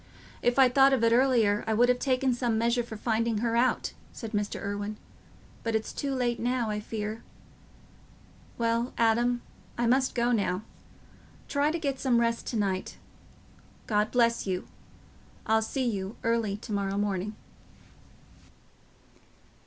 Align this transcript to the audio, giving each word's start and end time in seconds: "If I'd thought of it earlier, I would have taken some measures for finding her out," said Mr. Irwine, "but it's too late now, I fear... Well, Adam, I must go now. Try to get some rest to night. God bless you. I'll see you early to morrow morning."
"If 0.41 0.57
I'd 0.57 0.73
thought 0.73 0.93
of 0.93 1.03
it 1.03 1.13
earlier, 1.13 1.63
I 1.67 1.75
would 1.75 1.87
have 1.87 1.99
taken 1.99 2.33
some 2.33 2.57
measures 2.57 2.87
for 2.89 2.97
finding 2.97 3.37
her 3.37 3.55
out," 3.55 3.93
said 4.11 4.31
Mr. 4.31 4.59
Irwine, 4.59 4.97
"but 5.61 5.75
it's 5.75 5.93
too 5.93 6.15
late 6.15 6.39
now, 6.39 6.71
I 6.71 6.79
fear... 6.79 7.21
Well, 8.57 8.93
Adam, 8.97 9.43
I 9.77 9.85
must 9.85 10.15
go 10.15 10.31
now. 10.31 10.63
Try 11.47 11.69
to 11.69 11.77
get 11.77 11.99
some 11.99 12.19
rest 12.19 12.47
to 12.47 12.57
night. 12.57 12.97
God 13.85 14.09
bless 14.09 14.47
you. 14.47 14.67
I'll 15.45 15.61
see 15.61 15.85
you 15.87 16.15
early 16.23 16.57
to 16.57 16.71
morrow 16.73 16.97
morning." 16.97 17.35